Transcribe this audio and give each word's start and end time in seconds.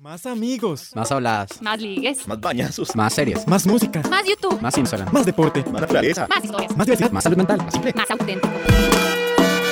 Más 0.00 0.24
amigos. 0.24 0.92
Más 0.96 1.12
habladas. 1.12 1.60
Más 1.60 1.78
ligues. 1.78 2.26
Más 2.26 2.40
bañazos. 2.40 2.96
Más 2.96 3.12
series. 3.12 3.46
Más 3.46 3.66
música. 3.66 4.00
Más 4.08 4.24
YouTube. 4.26 4.58
Más 4.62 4.78
Instagram. 4.78 5.12
Más 5.12 5.26
deporte. 5.26 5.62
Más 5.70 5.82
naturaleza. 5.82 6.26
Más 6.26 6.42
historias. 6.42 6.74
Más 6.74 6.86
diversidad. 6.86 7.10
Más 7.10 7.22
salud 7.22 7.36
mental. 7.36 7.58
Más 7.58 7.74
simple. 7.74 7.92
Más 7.94 8.10
auténtico. 8.10 8.48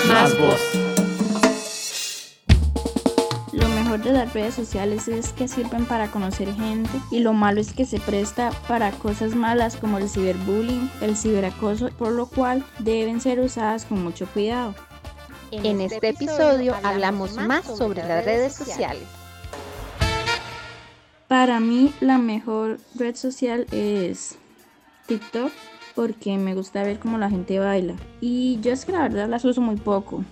Más 0.07 0.39
voz. 0.39 0.61
Lo 3.53 3.69
mejor 3.71 4.03
de 4.03 4.13
las 4.13 4.35
redes 4.35 4.53
sociales 4.53 5.09
es 5.09 5.33
que 5.33 5.49
sirven 5.49 5.87
para 5.87 6.11
conocer 6.11 6.55
gente 6.55 7.01
y 7.11 7.21
lo 7.21 7.33
malo 7.33 7.63
es 7.63 7.73
que 7.73 7.87
se 7.87 7.99
presta 7.99 8.51
para 8.69 8.91
cosas 8.91 9.35
malas 9.35 9.77
como 9.77 9.97
el 9.97 10.11
ciberbullying, 10.11 10.91
el 11.01 11.17
ciberacoso, 11.17 11.89
por 11.93 12.13
lo 12.13 12.27
cual 12.27 12.67
deben 12.81 13.23
ser 13.23 13.41
usadas 13.41 13.87
con 13.87 14.05
mucho 14.05 14.27
cuidado. 14.27 14.75
En 15.53 15.81
este 15.81 16.11
episodio 16.11 16.75
hablamos 16.83 17.37
más 17.37 17.65
sobre 17.65 18.07
las 18.07 18.27
redes 18.27 18.55
sociales. 18.55 19.18
Para 21.29 21.61
mí 21.61 21.93
la 22.01 22.17
mejor 22.17 22.79
red 22.95 23.15
social 23.15 23.67
es 23.71 24.39
TikTok 25.07 25.53
porque 25.95 26.39
me 26.39 26.55
gusta 26.55 26.83
ver 26.83 26.99
cómo 26.99 27.19
la 27.19 27.29
gente 27.29 27.59
baila. 27.59 27.97
Y 28.23 28.59
yo 28.63 28.73
es 28.73 28.87
que 28.87 28.93
la 28.93 29.03
verdad 29.03 29.29
las 29.29 29.45
uso 29.45 29.61
muy 29.61 29.77
poco. 29.77 30.25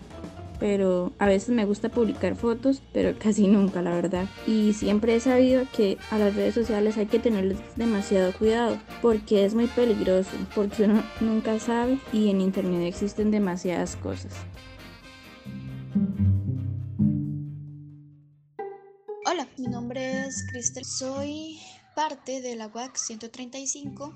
Pero 0.58 1.12
a 1.18 1.26
veces 1.26 1.50
me 1.50 1.66
gusta 1.66 1.90
publicar 1.90 2.34
fotos, 2.34 2.82
pero 2.94 3.14
casi 3.22 3.46
nunca, 3.46 3.82
la 3.82 3.90
verdad. 3.90 4.24
Y 4.46 4.72
siempre 4.72 5.14
he 5.14 5.20
sabido 5.20 5.64
que 5.76 5.98
a 6.10 6.16
las 6.16 6.34
redes 6.34 6.54
sociales 6.54 6.96
hay 6.96 7.04
que 7.04 7.18
tenerles 7.18 7.58
demasiado 7.76 8.32
cuidado, 8.32 8.78
porque 9.02 9.44
es 9.44 9.54
muy 9.54 9.66
peligroso, 9.66 10.30
porque 10.54 10.84
uno 10.84 11.02
nunca 11.20 11.58
sabe 11.58 11.98
y 12.10 12.30
en 12.30 12.40
internet 12.40 12.86
existen 12.86 13.30
demasiadas 13.30 13.96
cosas. 13.96 14.32
Mi 19.58 19.68
nombre 19.68 20.26
es 20.26 20.44
Cristel. 20.50 20.84
Soy 20.84 21.58
parte 21.94 22.40
de 22.40 22.56
la 22.56 22.66
UAC 22.66 22.96
135, 22.96 24.14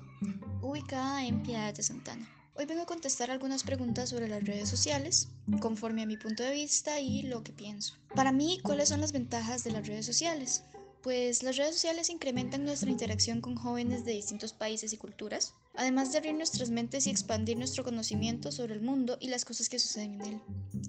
ubicada 0.61 1.25
en 1.25 1.41
Piedad 1.41 1.73
de 1.73 1.81
Santana. 1.81 2.29
Hoy 2.55 2.65
vengo 2.65 2.83
a 2.83 2.85
contestar 2.85 3.31
algunas 3.31 3.63
preguntas 3.63 4.09
sobre 4.09 4.27
las 4.27 4.43
redes 4.43 4.69
sociales, 4.69 5.29
conforme 5.59 6.03
a 6.03 6.05
mi 6.05 6.17
punto 6.17 6.43
de 6.43 6.51
vista 6.51 6.99
y 6.99 7.23
lo 7.23 7.43
que 7.43 7.53
pienso. 7.53 7.95
Para 8.13 8.31
mí, 8.31 8.59
¿cuáles 8.61 8.89
son 8.89 9.01
las 9.01 9.13
ventajas 9.13 9.63
de 9.63 9.71
las 9.71 9.87
redes 9.87 10.05
sociales? 10.05 10.63
Pues 11.03 11.41
las 11.41 11.57
redes 11.57 11.73
sociales 11.75 12.11
incrementan 12.11 12.63
nuestra 12.63 12.91
interacción 12.91 13.41
con 13.41 13.55
jóvenes 13.55 14.05
de 14.05 14.11
distintos 14.11 14.53
países 14.53 14.93
y 14.93 14.97
culturas, 14.97 15.55
además 15.73 16.11
de 16.11 16.19
abrir 16.19 16.35
nuestras 16.35 16.69
mentes 16.69 17.07
y 17.07 17.09
expandir 17.09 17.57
nuestro 17.57 17.83
conocimiento 17.83 18.51
sobre 18.51 18.75
el 18.75 18.81
mundo 18.81 19.17
y 19.19 19.29
las 19.29 19.43
cosas 19.43 19.67
que 19.67 19.79
suceden 19.79 20.21
en 20.21 20.21
él, 20.21 20.41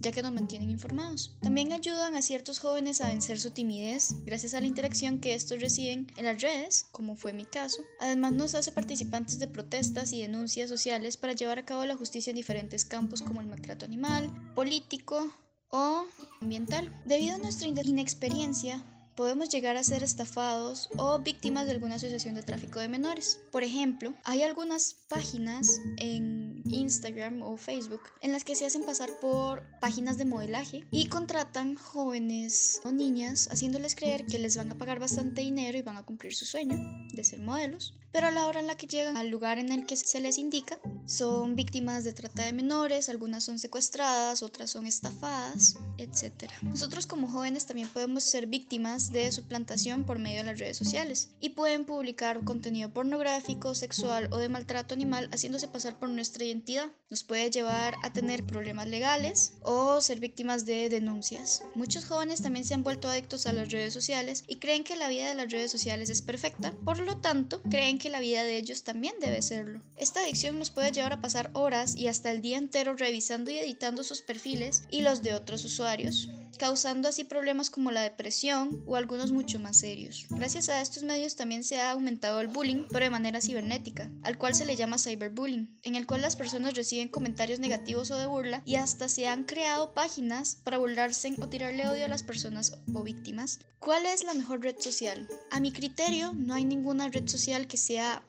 ya 0.03 0.13
que 0.13 0.23
nos 0.23 0.33
mantienen 0.33 0.69
informados. 0.69 1.35
También 1.41 1.73
ayudan 1.73 2.15
a 2.15 2.21
ciertos 2.21 2.59
jóvenes 2.59 3.01
a 3.01 3.09
vencer 3.09 3.41
su 3.41 3.53
timidez 3.53 4.15
gracias 4.27 4.53
a 4.53 4.61
la 4.61 4.67
interacción 4.67 5.19
que 5.19 5.33
estos 5.33 5.63
reciben 5.63 6.07
en 6.19 6.27
las 6.27 6.43
redes, 6.43 6.85
como 6.93 7.17
fue 7.17 7.33
mi 7.33 7.47
caso. 7.47 7.83
Además 7.99 8.33
nos 8.33 8.55
hace 8.55 8.71
participantes 8.71 9.39
de 9.39 9.49
protestas 9.49 10.13
y 10.13 10.21
denuncias 10.21 10.69
sociales 10.69 11.17
para 11.17 11.33
llevar 11.33 11.59
a 11.59 11.65
cabo 11.65 11.87
la 11.87 11.97
justicia 11.97 12.33
en 12.33 12.37
diferentes 12.37 12.85
campos 12.85 13.23
como 13.23 13.41
el 13.41 13.47
maltrato 13.47 13.87
animal, 13.87 14.31
político 14.55 15.35
o 15.71 16.05
ambiental. 16.43 16.95
Debido 17.07 17.37
a 17.37 17.39
nuestra 17.39 17.67
inexperiencia, 17.67 18.85
podemos 19.17 19.49
llegar 19.49 19.77
a 19.77 19.85
ser 19.85 20.03
estafados 20.03 20.89
o 20.97 21.19
víctimas 21.19 21.67
de 21.67 21.73
alguna 21.73 21.97
asociación 21.97 22.35
de 22.35 22.43
tráfico 22.43 22.81
de 22.81 22.89
menores. 22.89 23.41
Por 23.51 23.63
ejemplo, 23.65 24.15
hay 24.25 24.43
algunas 24.43 24.95
páginas 25.09 25.81
en 25.99 26.63
Instagram 26.65 27.43
o 27.43 27.57
Facebook 27.57 28.03
en 28.21 28.33
las 28.33 28.45
que 28.45 28.55
se 28.55 28.67
hacen 28.67 28.85
pasar 28.85 29.11
por 29.21 29.63
páginas 29.81 30.19
de 30.19 30.25
modelaje 30.25 30.87
y 30.91 31.07
contratan 31.07 31.75
jóvenes 31.75 32.81
o 32.85 32.93
niñas 32.93 33.49
haciéndoles 33.51 33.95
creer 33.95 34.27
que 34.27 34.39
les 34.39 34.57
van 34.57 34.73
a 34.73 34.79
pagar 34.79 34.99
bastante 34.99 35.43
dinero 35.43 35.79
y 35.79 35.83
van 35.83 35.97
a 35.97 36.05
cumplir 36.05 36.35
su 36.35 36.45
sueño 36.45 36.77
de 37.13 37.25
ser 37.25 37.41
modelos. 37.41 37.95
Pero 38.13 38.27
a 38.27 38.31
la 38.31 38.47
hora 38.47 38.61
en 38.61 38.67
la 38.67 38.77
que 38.77 38.87
llegan 38.87 39.17
al 39.17 39.29
lugar 39.29 39.59
en 39.59 39.73
el 39.73 39.87
que 39.87 39.97
se 39.97 40.21
les 40.21 40.37
indica, 40.37 40.79
son 41.07 41.57
víctimas 41.57 42.05
de 42.05 42.13
trata 42.13 42.45
de 42.45 42.53
menores, 42.53 43.09
algunas 43.09 43.43
son 43.45 43.59
secuestradas, 43.59 44.43
otras 44.43 44.71
son 44.71 44.87
estafadas, 44.87 45.77
etc. 45.97 46.51
Nosotros 46.61 47.07
como 47.07 47.27
jóvenes 47.27 47.65
también 47.65 47.89
podemos 47.89 48.23
ser 48.23 48.47
víctimas 48.47 49.02
de 49.11 49.33
suplantación 49.33 50.05
por 50.05 50.19
medio 50.19 50.39
de 50.39 50.45
las 50.45 50.59
redes 50.59 50.77
sociales 50.77 51.31
y 51.41 51.51
pueden 51.51 51.85
publicar 51.85 52.45
contenido 52.45 52.91
pornográfico, 52.91 53.75
sexual 53.75 54.29
o 54.31 54.37
de 54.37 54.49
maltrato 54.49 54.95
animal 54.95 55.29
haciéndose 55.33 55.67
pasar 55.67 55.99
por 55.99 56.09
nuestra 56.09 56.45
identidad. 56.45 56.93
Nos 57.11 57.25
puede 57.25 57.51
llevar 57.51 57.95
a 58.03 58.13
tener 58.13 58.45
problemas 58.45 58.87
legales 58.87 59.55
o 59.63 60.01
ser 60.01 60.21
víctimas 60.21 60.65
de 60.67 60.89
denuncias. 60.89 61.63
Muchos 61.75 62.05
jóvenes 62.05 62.43
también 62.43 62.65
se 62.65 62.75
han 62.75 62.85
vuelto 62.85 63.09
adictos 63.09 63.47
a 63.47 63.53
las 63.53 63.71
redes 63.71 63.93
sociales 63.93 64.45
y 64.47 64.57
creen 64.57 64.85
que 64.85 64.97
la 64.97 65.09
vida 65.09 65.29
de 65.29 65.35
las 65.35 65.51
redes 65.51 65.71
sociales 65.71 66.11
es 66.11 66.23
perfecta, 66.23 66.73
por 66.85 66.99
lo 67.01 67.19
tanto 67.19 67.63
creen 67.63 67.99
que 67.99 68.11
la 68.11 68.21
vida 68.21 68.45
de 68.45 68.57
ellos 68.57 68.85
también 68.85 69.15
debe 69.21 69.43
serlo. 69.43 69.83
Esta 69.97 70.21
adicción 70.21 70.59
nos 70.59 70.71
puede 70.71 70.93
llevar 70.93 71.15
a 71.15 71.21
pasar 71.21 71.51
horas 71.55 71.97
y 71.97 72.09
hasta 72.09 72.31
el 72.31 72.43
día 72.43 72.59
entero 72.59 72.95
revisando 72.97 73.51
y 73.51 73.59
editando 73.59 74.05
sus 74.05 74.23
perfiles 74.23 74.85
y 74.91 75.03
los 75.03 75.23
de 75.23 75.35
otros 75.35 75.65
usuarios, 75.65 76.29
causando 76.59 77.09
así 77.09 77.25
problemas 77.25 77.71
como 77.71 77.91
la 77.91 78.03
depresión 78.03 78.83
o 78.87 78.97
algunos 78.97 79.33
mucho 79.33 79.59
más 79.59 79.79
serios. 79.79 80.27
Gracias 80.31 80.69
a 80.69 80.81
estos 80.81 81.03
medios 81.03 81.37
también 81.37 81.65
se 81.65 81.81
ha 81.81 81.91
aumentado 81.91 82.41
el 82.41 82.49
bullying, 82.49 82.87
pero 82.91 83.05
de 83.05 83.11
manera 83.11 83.41
cibernética, 83.41 84.11
al 84.23 84.39
cual 84.39 84.55
se 84.55 84.65
le 84.65 84.77
llama 84.77 84.99
cyberbullying, 84.99 85.79
en 85.83 85.97
el 85.97 86.07
cual 86.07 86.23
las 86.23 86.37
personas 86.37 86.75
reciben 86.75 87.09
comentarios 87.09 87.59
negativos 87.59 88.11
o 88.11 88.17
de 88.17 88.27
burla 88.27 88.63
y 88.65 88.77
hasta 88.77 89.09
se 89.09 89.27
han 89.27 89.45
creado 89.45 89.95
páginas 89.95 90.57
para 90.65 90.79
burlarse 90.79 91.35
o 91.41 91.49
tirarle 91.49 91.89
odio 91.89 92.05
a 92.05 92.09
las 92.09 92.23
personas 92.23 92.79
o 92.95 93.03
víctimas. 93.03 93.61
¿Cuál 93.79 94.07
es 94.07 94.25
la 94.25 94.35
mejor 94.35 94.63
red 94.63 94.77
social? 94.79 95.29
A 95.51 95.61
mi 95.61 95.73
criterio, 95.73 96.33
no 96.35 96.55
hay 96.55 96.65
ninguna 96.65 97.09
red 97.09 97.29
social 97.29 97.67
que 97.67 97.77
sea, 97.77 98.25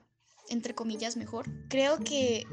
entre 0.49 0.75
comillas, 0.75 1.17
mejor. 1.17 1.49
Creo 1.69 1.99
que 1.99 2.45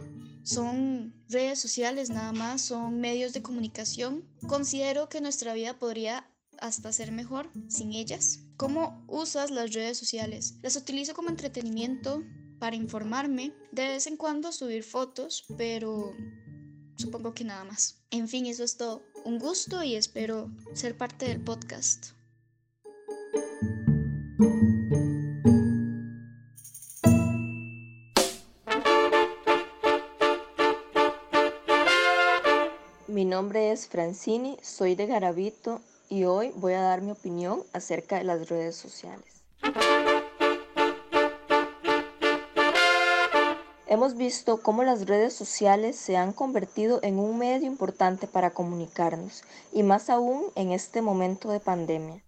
son 0.51 1.15
redes 1.29 1.61
sociales 1.61 2.11
nada 2.11 2.33
más, 2.33 2.63
son 2.63 3.01
medios 3.01 3.33
de 3.33 3.43
comunicación. 3.43 4.25
Considero 4.49 5.09
que 5.09 5.21
nuestra 5.21 5.55
vida 5.55 5.79
podría 5.79 6.29
hasta 6.59 6.93
ser 6.93 7.13
mejor 7.13 7.51
sin 7.69 7.93
ellas. 7.93 8.41
¿Cómo 8.57 9.05
usas 9.07 9.51
las 9.51 9.73
redes 9.73 9.97
sociales? 9.97 10.57
Las 10.63 10.77
utilizo 10.77 11.15
como 11.15 11.29
entretenimiento, 11.31 12.25
para 12.59 12.77
informarme, 12.77 13.55
de 13.73 13.89
vez 13.89 14.07
en 14.07 14.17
cuando 14.17 14.53
subir 14.53 14.85
fotos, 14.85 15.45
pero 15.57 16.15
supongo 16.97 17.33
que 17.33 17.45
nada 17.45 17.65
más. 17.65 18.03
En 18.11 18.29
fin, 18.29 18.45
eso 18.47 18.63
es 18.65 18.77
todo. 18.77 19.03
Un 19.25 19.39
gusto 19.39 19.83
y 19.83 19.95
espero 19.95 20.51
ser 20.75 20.97
parte 20.97 21.27
del 21.27 21.41
podcast. 21.41 22.13
Nombre 33.41 33.73
es 33.73 33.89
Francini, 33.89 34.59
soy 34.61 34.95
de 34.97 35.07
Garavito 35.07 35.81
y 36.11 36.25
hoy 36.25 36.53
voy 36.57 36.75
a 36.75 36.83
dar 36.83 37.01
mi 37.01 37.11
opinión 37.11 37.63
acerca 37.73 38.19
de 38.19 38.25
las 38.25 38.51
redes 38.51 38.77
sociales. 38.77 39.25
Hemos 43.87 44.19
visto 44.19 44.61
cómo 44.61 44.85
las 44.85 45.07
redes 45.07 45.33
sociales 45.33 45.97
se 45.97 46.19
han 46.19 46.35
convertido 46.35 47.01
en 47.03 47.19
un 47.19 47.39
medio 47.39 47.67
importante 47.67 48.27
para 48.27 48.51
comunicarnos 48.51 49.43
y 49.73 49.85
más 49.85 50.11
aún 50.11 50.45
en 50.55 50.73
este 50.73 51.01
momento 51.01 51.51
de 51.51 51.61
pandemia. 51.61 52.23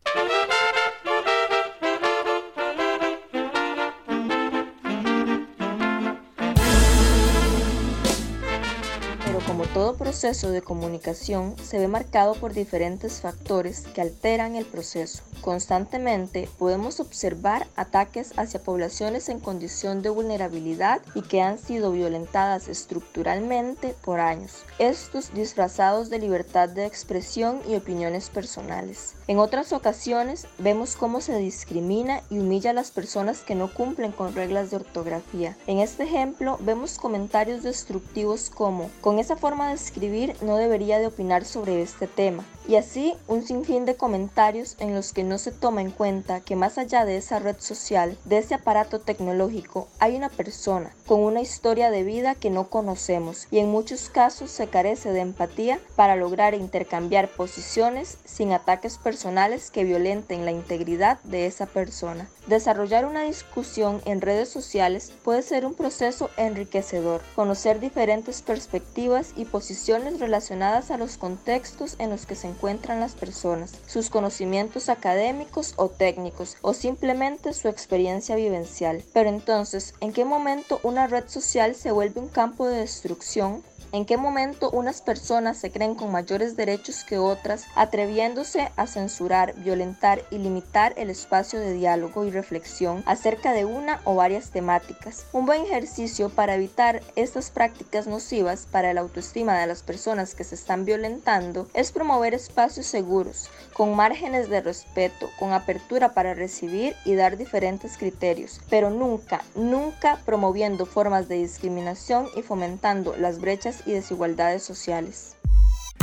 Todo 9.75 9.97
proceso 9.97 10.51
de 10.51 10.61
comunicación 10.61 11.57
se 11.63 11.79
ve 11.79 11.89
marcado 11.89 12.35
por 12.35 12.53
diferentes 12.53 13.23
factores 13.23 13.87
que 13.95 14.03
alteran 14.03 14.55
el 14.55 14.67
proceso. 14.67 15.23
Constantemente 15.41 16.49
podemos 16.59 17.01
observar 17.01 17.67
ataques 17.75 18.33
hacia 18.37 18.63
poblaciones 18.63 19.31
en 19.31 19.41
condición 19.41 20.03
de 20.03 20.11
vulnerabilidad 20.11 21.01
y 21.15 21.23
que 21.23 21.41
han 21.41 21.59
sido 21.59 21.91
violentadas 21.91 22.69
estructuralmente 22.69 23.95
por 24.05 24.21
años, 24.21 24.63
estos 24.79 25.33
disfrazados 25.33 26.11
de 26.11 26.19
libertad 26.19 26.69
de 26.69 26.85
expresión 26.85 27.61
y 27.67 27.75
opiniones 27.75 28.29
personales. 28.29 29.15
En 29.27 29.39
otras 29.39 29.73
ocasiones 29.73 30.47
vemos 30.59 30.97
cómo 30.97 31.21
se 31.21 31.39
discrimina 31.39 32.23
y 32.29 32.39
humilla 32.39 32.71
a 32.71 32.75
las 32.75 32.91
personas 32.91 33.41
que 33.41 33.55
no 33.55 33.73
cumplen 33.73 34.13
con 34.13 34.35
reglas 34.35 34.71
de 34.71 34.77
ortografía. 34.77 35.57
En 35.67 35.79
este 35.79 36.05
ejemplo 36.05 36.59
vemos 36.61 36.99
comentarios 36.99 37.63
destructivos 37.63 38.51
como, 38.51 38.91
con 39.01 39.19
esa 39.19 39.37
forma 39.37 39.62
de 39.69 39.75
escribir 39.75 40.35
no 40.43 40.57
debería 40.57 40.99
de 40.99 41.07
opinar 41.07 41.45
sobre 41.45 41.83
este 41.83 42.07
tema, 42.07 42.45
Y 42.69 42.77
así 42.77 43.15
un 43.27 43.43
sinfín 43.43 43.85
de 43.87 43.97
comentarios 43.97 44.77
en 44.79 44.95
los 44.95 45.13
que 45.13 45.25
no 45.25 45.39
se 45.39 45.51
toma 45.51 45.81
en 45.81 45.91
cuenta 45.91 46.41
que 46.41 46.55
más 46.55 46.79
allá 46.79 47.05
de 47.05 47.17
esa 47.17 47.39
red 47.39 47.57
social, 47.59 48.17
de 48.25 48.39
ese 48.39 48.55
aparato 48.55 49.01
tecnológico, 49.01 49.89
hay 49.99 50.17
una 50.17 50.29
persona 50.29 50.95
con 51.07 51.21
una 51.21 51.41
historia 51.41 51.91
de 51.91 52.05
vida 52.05 52.35
que 52.35 52.51
no 52.51 52.69
conocemos 52.71 53.49
y 53.51 53.59
en 53.59 53.71
muchos 53.71 54.09
casos 54.09 54.51
se 54.51 54.69
carece 54.69 55.13
de 55.13 55.21
empatía 55.21 55.81
para 55.97 56.17
lograr 56.17 56.55
intercambiar 56.55 57.29
posiciones 57.29 58.19
sin 58.25 58.53
ataques 58.53 58.97
personales 58.97 59.71
que 59.71 59.85
violenten 59.85 60.45
la 60.45 60.53
integridad 60.53 61.21
de 61.25 61.47
esa 61.47 61.67
persona. 61.67 62.29
Desarrollar 62.47 63.07
una 63.07 63.23
discusión 63.23 64.03
en 64.05 64.21
redes 64.21 64.49
sociales 64.49 65.13
puede 65.23 65.43
ser 65.43 65.67
un 65.67 65.75
proceso 65.75 66.31
enriquecedor, 66.37 67.23
conocer 67.35 67.81
diferentes 67.81 68.43
perspectivas 68.43 69.33
y 69.37 69.45
posiciones 69.45 70.21
relacionadas 70.21 70.91
a 70.91 70.97
los 70.97 71.17
contextos 71.17 71.97
en 71.99 72.11
los 72.11 72.27
que 72.27 72.35
se 72.35 72.52
encuentran 72.53 73.01
las 73.01 73.15
personas, 73.15 73.73
sus 73.87 74.11
conocimientos 74.11 74.89
académicos 74.89 75.75
o 75.77 75.89
técnicos, 75.89 76.57
o 76.63 76.75
simplemente 76.75 77.53
su 77.53 77.69
experiencia 77.69 78.37
vivencial. 78.37 79.03
Pero 79.13 79.29
entonces, 79.29 79.95
¿en 80.01 80.13
qué 80.13 80.25
momento 80.25 80.81
una 80.83 81.07
red 81.07 81.29
social 81.29 81.75
se 81.75 81.91
vuelve 81.91 82.21
un 82.21 82.29
campo 82.29 82.67
de 82.69 82.79
destrucción 82.79 83.63
¿En 83.95 84.07
qué 84.07 84.17
momento 84.17 84.71
unas 84.71 85.03
personas 85.03 85.59
se 85.59 85.71
creen 85.71 85.95
con 85.95 86.11
mayores 86.11 86.57
derechos 86.57 87.05
que 87.05 87.19
otras, 87.19 87.67
atreviéndose 87.75 88.73
a 88.75 88.87
censurar, 88.87 89.55
violentar 89.57 90.23
y 90.31 90.39
limitar 90.39 90.95
el 90.97 91.11
espacio 91.11 91.61
de 91.61 91.75
diálogo 91.75 92.25
y 92.25 92.31
reflexión 92.31 93.03
acerca 93.05 93.53
de 93.53 93.67
una 93.67 94.01
o 94.05 94.15
varias 94.15 94.49
temáticas? 94.49 95.27
Un 95.35 95.45
buen 95.45 95.65
ejercicio 95.65 96.31
para 96.31 96.55
evitar 96.55 97.03
estas 97.17 97.51
prácticas 97.51 98.07
nocivas 98.07 98.67
para 98.71 98.95
la 98.95 99.03
autoestima 99.03 99.59
de 99.59 99.67
las 99.67 99.83
personas 99.83 100.35
que 100.35 100.45
se 100.45 100.55
están 100.55 100.87
violentando 100.87 101.69
es 101.75 101.93
promover 101.93 102.33
espacios 102.33 102.87
seguros, 102.87 103.51
con 103.75 103.95
márgenes 103.95 104.49
de 104.49 104.63
respeto, 104.63 105.29
con 105.39 105.53
apertura 105.53 106.15
para 106.15 106.33
recibir 106.33 106.97
y 107.05 107.15
dar 107.15 107.37
diferentes 107.37 107.99
criterios, 107.99 108.59
pero 108.71 108.89
nunca, 108.89 109.45
nunca 109.55 110.19
promoviendo 110.25 110.87
formas 110.87 111.29
de 111.29 111.37
discriminación 111.37 112.27
y 112.35 112.41
fomentando 112.41 113.15
las 113.19 113.39
brechas 113.39 113.82
y 113.87 113.93
desigualdades 113.93 114.63
sociales. 114.63 115.37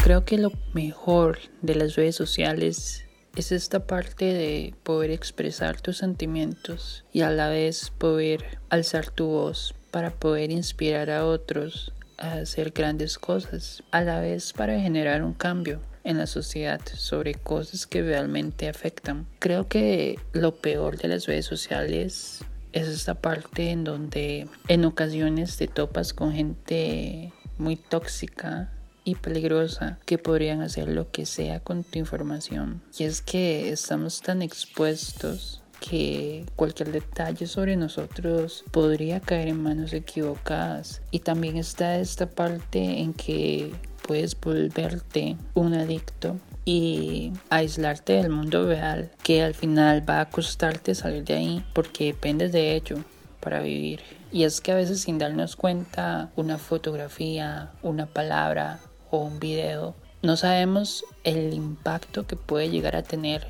Creo 0.03 0.25
que 0.25 0.37
lo 0.37 0.51
mejor 0.73 1.39
de 1.61 1.75
las 1.75 1.95
redes 1.95 2.15
sociales 2.15 3.03
es 3.35 3.51
esta 3.51 3.85
parte 3.85 4.25
de 4.25 4.73
poder 4.83 5.11
expresar 5.11 5.79
tus 5.79 5.97
sentimientos 5.97 7.05
y 7.13 7.21
a 7.21 7.29
la 7.29 7.49
vez 7.49 7.91
poder 7.97 8.59
alzar 8.69 9.09
tu 9.09 9.27
voz 9.27 9.75
para 9.91 10.11
poder 10.11 10.51
inspirar 10.51 11.09
a 11.09 11.25
otros 11.25 11.93
a 12.17 12.33
hacer 12.33 12.71
grandes 12.71 13.17
cosas, 13.17 13.83
a 13.91 14.01
la 14.01 14.19
vez 14.19 14.53
para 14.53 14.79
generar 14.79 15.23
un 15.23 15.33
cambio 15.33 15.79
en 16.03 16.17
la 16.17 16.27
sociedad 16.27 16.81
sobre 16.95 17.35
cosas 17.35 17.87
que 17.87 18.01
realmente 18.01 18.67
afectan. 18.67 19.25
Creo 19.39 19.67
que 19.67 20.19
lo 20.33 20.55
peor 20.55 20.97
de 20.97 21.07
las 21.07 21.25
redes 21.25 21.45
sociales 21.45 22.43
es 22.73 22.87
esta 22.87 23.15
parte 23.15 23.71
en 23.71 23.83
donde 23.83 24.47
en 24.67 24.85
ocasiones 24.85 25.57
te 25.57 25.67
topas 25.67 26.13
con 26.13 26.33
gente 26.33 27.31
muy 27.59 27.75
tóxica 27.75 28.71
y 29.03 29.15
peligrosa 29.15 29.99
que 30.05 30.17
podrían 30.17 30.61
hacer 30.61 30.87
lo 30.87 31.11
que 31.11 31.25
sea 31.25 31.59
con 31.59 31.83
tu 31.83 31.99
información. 31.99 32.81
Y 32.97 33.03
es 33.03 33.21
que 33.21 33.69
estamos 33.69 34.21
tan 34.21 34.41
expuestos 34.41 35.61
que 35.79 36.45
cualquier 36.55 36.91
detalle 36.91 37.47
sobre 37.47 37.75
nosotros 37.75 38.63
podría 38.71 39.19
caer 39.19 39.47
en 39.47 39.63
manos 39.63 39.93
equivocadas. 39.93 41.01
Y 41.11 41.19
también 41.19 41.57
está 41.57 41.97
esta 41.97 42.29
parte 42.29 42.99
en 42.99 43.13
que 43.13 43.71
puedes 44.05 44.39
volverte 44.39 45.37
un 45.53 45.73
adicto 45.73 46.37
y 46.65 47.31
aislarte 47.49 48.13
del 48.13 48.29
mundo 48.29 48.67
real, 48.67 49.11
que 49.23 49.41
al 49.41 49.55
final 49.55 50.07
va 50.07 50.21
a 50.21 50.29
costarte 50.29 50.93
salir 50.93 51.23
de 51.23 51.35
ahí 51.35 51.65
porque 51.73 52.05
dependes 52.05 52.51
de 52.51 52.75
ello 52.75 52.97
para 53.39 53.61
vivir. 53.61 54.18
Y 54.31 54.43
es 54.43 54.61
que 54.61 54.71
a 54.71 54.75
veces 54.75 55.01
sin 55.01 55.17
darnos 55.17 55.55
cuenta, 55.55 56.31
una 56.35 56.57
fotografía, 56.57 57.71
una 57.81 58.05
palabra 58.05 58.79
o 59.09 59.19
un 59.19 59.39
video, 59.39 59.95
no 60.21 60.37
sabemos 60.37 61.03
el 61.23 61.53
impacto 61.53 62.27
que 62.27 62.35
puede 62.35 62.69
llegar 62.69 62.95
a 62.95 63.03
tener 63.03 63.47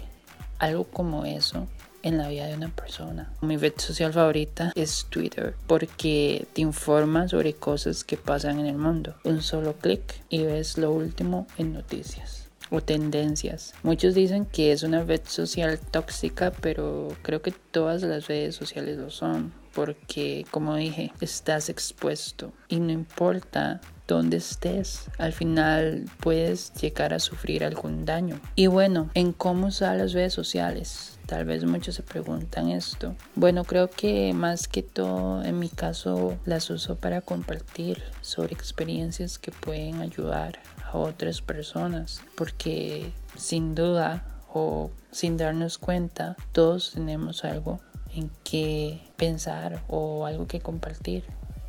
algo 0.58 0.86
como 0.86 1.26
eso 1.26 1.68
en 2.02 2.18
la 2.18 2.30
vida 2.30 2.48
de 2.48 2.56
una 2.56 2.70
persona. 2.70 3.32
Mi 3.42 3.58
red 3.58 3.74
social 3.78 4.14
favorita 4.14 4.72
es 4.76 5.08
Twitter 5.10 5.56
porque 5.68 6.48
te 6.54 6.62
informa 6.62 7.28
sobre 7.28 7.54
cosas 7.54 8.04
que 8.04 8.18
pasan 8.18 8.60
en 8.60 8.68
el 8.68 8.78
mundo. 8.78 9.16
Un 9.26 9.42
solo 9.42 9.74
clic 9.74 10.22
y 10.30 10.44
ves 10.44 10.78
lo 10.78 10.92
último 10.92 11.48
en 11.58 11.74
noticias 11.74 12.49
o 12.70 12.82
tendencias. 12.82 13.74
Muchos 13.84 14.16
dicen 14.16 14.46
que 14.46 14.72
es 14.72 14.84
una 14.84 15.04
red 15.04 15.22
social 15.26 15.80
tóxica, 15.80 16.52
pero 16.52 17.10
creo 17.22 17.42
que 17.42 17.52
todas 17.52 18.02
las 18.04 18.28
redes 18.28 18.56
sociales 18.56 18.98
lo 18.98 19.10
son 19.10 19.54
porque 19.74 20.46
como 20.52 20.76
dije, 20.76 21.14
estás 21.22 21.70
expuesto 21.70 22.52
y 22.68 22.80
no 22.80 22.92
importa 22.92 23.82
dónde 24.08 24.38
estés, 24.38 25.06
al 25.20 25.34
final 25.34 26.06
puedes 26.20 26.74
llegar 26.74 27.14
a 27.14 27.20
sufrir 27.20 27.64
algún 27.64 28.06
daño. 28.06 28.40
Y 28.56 28.68
bueno, 28.68 29.10
en 29.14 29.34
cómo 29.34 29.68
usar 29.68 29.98
las 29.98 30.14
redes 30.14 30.34
sociales. 30.34 31.20
Tal 31.28 31.46
vez 31.46 31.64
muchos 31.64 31.94
se 31.94 32.02
preguntan 32.02 32.70
esto. 32.70 33.16
Bueno, 33.36 33.64
creo 33.64 33.88
que 33.88 34.34
más 34.34 34.68
que 34.68 34.82
todo 34.82 35.44
en 35.44 35.60
mi 35.60 35.70
caso 35.70 36.40
las 36.46 36.72
uso 36.72 36.96
para 36.96 37.22
compartir 37.22 38.02
sobre 38.22 38.56
experiencias 38.56 39.38
que 39.38 39.52
pueden 39.52 40.02
ayudar 40.02 40.60
otras 40.98 41.42
personas. 41.42 42.22
Porque 42.36 43.12
sin 43.36 43.76
duda 43.76 44.24
o 44.54 44.92
sin 45.12 45.38
darnos 45.38 45.78
cuenta, 45.78 46.36
todos 46.52 46.92
tenemos 46.94 47.46
algo 47.46 47.80
en 48.14 48.32
que 48.44 49.02
pensar 49.18 49.84
o 49.88 50.26
algo 50.26 50.48
que 50.48 50.60
compartir. 50.60 51.24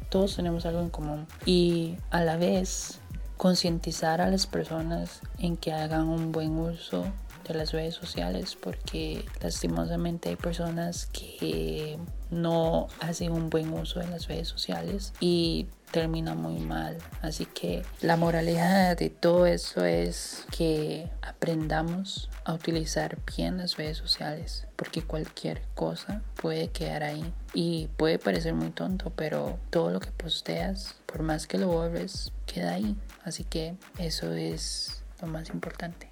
Todos 0.08 0.36
tenemos 0.36 0.66
algo 0.66 0.80
en 0.80 0.90
común 0.90 1.26
y 1.46 1.96
a 2.10 2.22
la 2.22 2.36
vez 2.36 3.00
concientizar 3.36 4.20
a 4.20 4.28
las 4.28 4.46
personas 4.46 5.20
en 5.38 5.56
que 5.56 5.72
hagan 5.72 6.08
un 6.08 6.32
buen 6.32 6.58
uso 6.58 7.04
de 7.48 7.54
las 7.54 7.72
redes 7.72 7.94
sociales 7.94 8.56
porque 8.60 9.24
lastimosamente 9.42 10.28
hay 10.28 10.36
personas 10.36 11.06
que 11.06 11.98
no 12.30 12.88
hacen 13.00 13.32
un 13.32 13.50
buen 13.50 13.72
uso 13.72 14.00
de 14.00 14.08
las 14.08 14.28
redes 14.28 14.48
sociales 14.48 15.12
y 15.20 15.66
termina 15.90 16.34
muy 16.34 16.58
mal. 16.58 16.98
Así 17.22 17.46
que 17.46 17.82
la 18.00 18.16
moralidad 18.16 18.96
de 18.96 19.10
todo 19.10 19.46
eso 19.46 19.84
es 19.84 20.44
que 20.56 21.10
aprendamos 21.22 22.30
a 22.44 22.54
utilizar 22.54 23.18
bien 23.36 23.58
las 23.58 23.76
redes 23.76 23.98
sociales, 23.98 24.66
porque 24.76 25.02
cualquier 25.02 25.62
cosa 25.74 26.22
puede 26.40 26.68
quedar 26.68 27.02
ahí 27.02 27.32
y 27.54 27.88
puede 27.96 28.18
parecer 28.18 28.54
muy 28.54 28.70
tonto, 28.70 29.12
pero 29.14 29.58
todo 29.70 29.90
lo 29.90 30.00
que 30.00 30.10
posteas, 30.12 30.96
por 31.06 31.22
más 31.22 31.46
que 31.46 31.58
lo 31.58 31.68
borres, 31.68 32.32
queda 32.46 32.74
ahí. 32.74 32.96
Así 33.24 33.44
que 33.44 33.74
eso 33.98 34.32
es 34.32 35.02
lo 35.20 35.28
más 35.28 35.50
importante. 35.50 36.08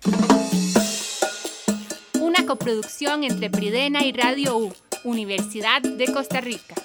Coproducción 2.49 3.25
entre 3.25 3.50
Pridena 3.50 4.06
y 4.06 4.12
Radio 4.12 4.56
U, 4.56 4.73
Universidad 5.05 5.82
de 5.82 6.11
Costa 6.11 6.41
Rica. 6.41 6.77